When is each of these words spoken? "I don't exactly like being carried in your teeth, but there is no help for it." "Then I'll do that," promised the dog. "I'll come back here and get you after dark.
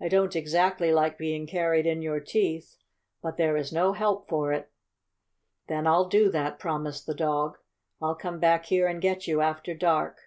"I 0.00 0.08
don't 0.08 0.34
exactly 0.34 0.92
like 0.92 1.16
being 1.16 1.46
carried 1.46 1.86
in 1.86 2.02
your 2.02 2.18
teeth, 2.18 2.76
but 3.22 3.36
there 3.36 3.56
is 3.56 3.72
no 3.72 3.92
help 3.92 4.28
for 4.28 4.52
it." 4.52 4.68
"Then 5.68 5.86
I'll 5.86 6.08
do 6.08 6.28
that," 6.32 6.58
promised 6.58 7.06
the 7.06 7.14
dog. 7.14 7.56
"I'll 8.02 8.16
come 8.16 8.40
back 8.40 8.64
here 8.64 8.88
and 8.88 9.00
get 9.00 9.28
you 9.28 9.40
after 9.42 9.72
dark. 9.72 10.22